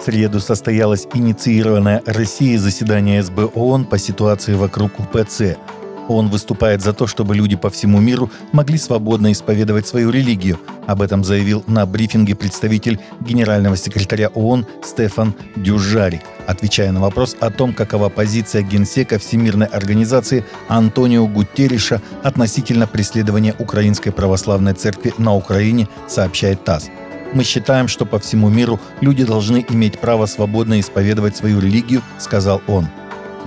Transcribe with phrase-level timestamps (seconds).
[0.00, 5.58] В среду состоялось инициированное Россией заседание СБ ООН по ситуации вокруг УПЦ.
[6.08, 10.58] Он выступает за то, чтобы люди по всему миру могли свободно исповедовать свою религию.
[10.86, 17.50] Об этом заявил на брифинге представитель генерального секретаря ООН Стефан Дюжарик, отвечая на вопрос о
[17.50, 25.88] том, какова позиция генсека Всемирной организации Антонио Гутерриша относительно преследования Украинской Православной Церкви на Украине,
[26.08, 26.88] сообщает ТАСС.
[27.32, 32.60] Мы считаем, что по всему миру люди должны иметь право свободно исповедовать свою религию, сказал
[32.66, 32.88] он.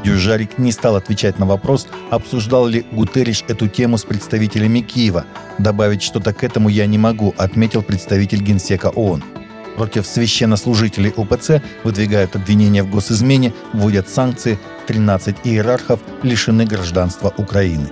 [0.03, 5.25] Дюжарик не стал отвечать на вопрос, обсуждал ли Гутерриш эту тему с представителями Киева.
[5.59, 9.23] Добавить что-то к этому я не могу, отметил представитель Генсека ООН.
[9.77, 17.89] Против священнослужителей УПЦ выдвигают обвинения в госизмене, вводят санкции, 13 иерархов лишены гражданства Украины.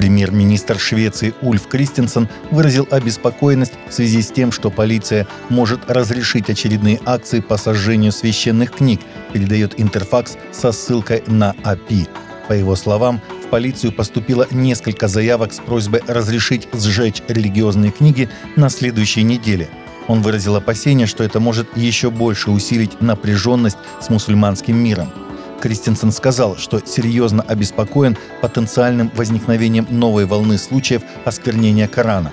[0.00, 6.98] Премьер-министр Швеции Ульф Кристенсен выразил обеспокоенность в связи с тем, что полиция может разрешить очередные
[7.04, 9.02] акции по сожжению священных книг,
[9.34, 12.08] передает Интерфакс со ссылкой на АПИ.
[12.48, 18.70] По его словам, в полицию поступило несколько заявок с просьбой разрешить сжечь религиозные книги на
[18.70, 19.68] следующей неделе.
[20.08, 25.12] Он выразил опасение, что это может еще больше усилить напряженность с мусульманским миром.
[25.60, 32.32] Кристенсен сказал, что серьезно обеспокоен потенциальным возникновением новой волны случаев осквернения Корана.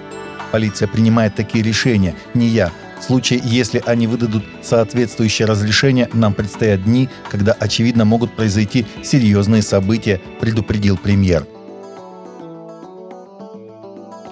[0.52, 2.72] Полиция принимает такие решения, не я.
[3.00, 9.62] В случае, если они выдадут соответствующее разрешение, нам предстоят дни, когда, очевидно, могут произойти серьезные
[9.62, 11.45] события, предупредил премьер.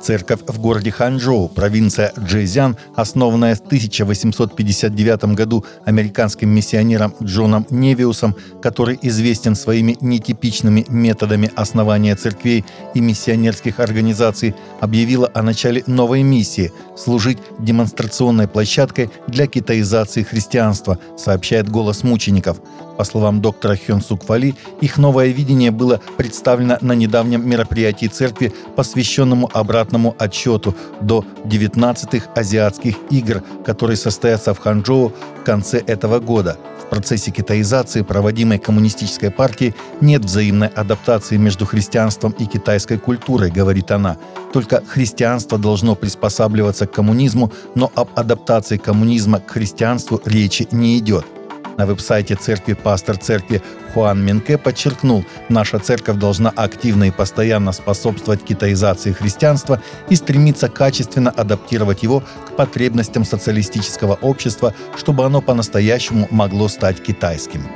[0.05, 8.99] Церковь в городе Ханчжоу, провинция Джэзян, основанная в 1859 году американским миссионером Джоном Невиусом, который
[9.01, 17.39] известен своими нетипичными методами основания церквей и миссионерских организаций, объявила о начале новой миссии– служить
[17.59, 22.57] демонстрационной площадкой для китаизации христианства, сообщает «Голос мучеников».
[22.97, 28.53] По словам доктора Хён Сук Фали, их новое видение было представлено на недавнем мероприятии церкви,
[28.75, 36.57] посвященному обратному отчету до 19-х азиатских игр, которые состоятся в Ханчжоу в конце этого года.
[36.85, 43.91] В процессе китаизации, проводимой коммунистической партией, нет взаимной адаптации между христианством и китайской культурой, говорит
[43.91, 44.17] она.
[44.53, 51.25] Только христианство должно приспосабливаться к коммунизму, но об адаптации коммунизма к христианству речи не идет.
[51.77, 53.61] На веб-сайте церкви пастор церкви
[53.93, 61.31] Хуан Минке подчеркнул, наша церковь должна активно и постоянно способствовать китаизации христианства и стремиться качественно
[61.31, 67.67] адаптировать его к потребностям социалистического общества, чтобы оно по-настоящему могло стать китайским.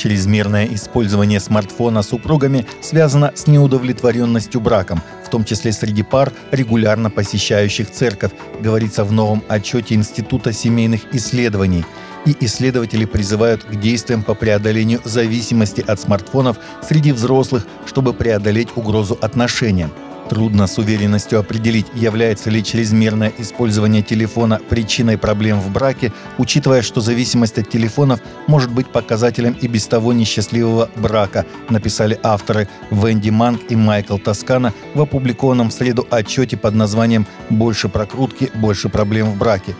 [0.00, 7.90] Чрезмерное использование смартфона супругами связано с неудовлетворенностью браком, в том числе среди пар, регулярно посещающих
[7.90, 11.84] церковь, говорится в новом отчете Института семейных исследований.
[12.24, 19.18] И исследователи призывают к действиям по преодолению зависимости от смартфонов среди взрослых, чтобы преодолеть угрозу
[19.20, 19.90] отношениям.
[20.30, 27.00] Трудно с уверенностью определить, является ли чрезмерное использование телефона причиной проблем в браке, учитывая, что
[27.00, 33.60] зависимость от телефонов может быть показателем и без того несчастливого брака, написали авторы Венди Манг
[33.70, 39.36] и Майкл Тоскана в опубликованном в среду отчете под названием «Больше прокрутки, больше проблем в
[39.36, 39.74] браке».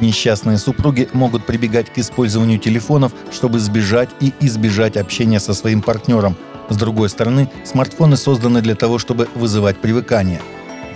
[0.00, 6.36] Несчастные супруги могут прибегать к использованию телефонов, чтобы сбежать и избежать общения со своим партнером–
[6.72, 10.40] с другой стороны, смартфоны созданы для того, чтобы вызывать привыкание.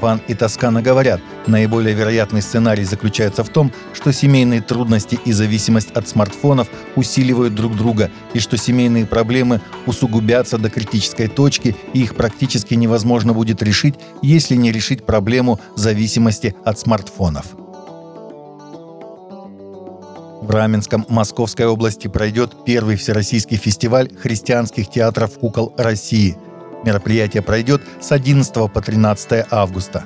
[0.00, 5.90] Ван и Тоскана говорят, наиболее вероятный сценарий заключается в том, что семейные трудности и зависимость
[5.92, 12.14] от смартфонов усиливают друг друга, и что семейные проблемы усугубятся до критической точки, и их
[12.14, 17.46] практически невозможно будет решить, если не решить проблему зависимости от смартфонов.
[20.46, 26.38] В Раменском Московской области пройдет первый всероссийский фестиваль христианских театров кукол России.
[26.84, 30.04] Мероприятие пройдет с 11 по 13 августа.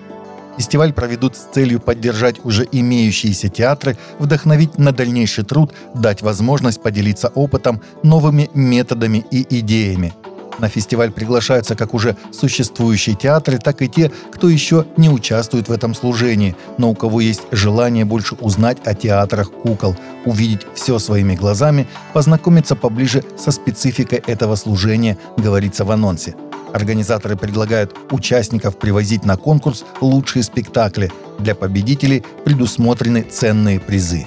[0.57, 7.29] Фестиваль проведут с целью поддержать уже имеющиеся театры, вдохновить на дальнейший труд, дать возможность поделиться
[7.29, 10.15] опытом, новыми методами и идеями–
[10.61, 15.73] на фестиваль приглашаются как уже существующие театры, так и те, кто еще не участвует в
[15.73, 21.35] этом служении, но у кого есть желание больше узнать о театрах кукол, увидеть все своими
[21.35, 26.35] глазами, познакомиться поближе со спецификой этого служения, говорится в анонсе.
[26.73, 31.11] Организаторы предлагают участников привозить на конкурс лучшие спектакли.
[31.39, 34.27] Для победителей предусмотрены ценные призы.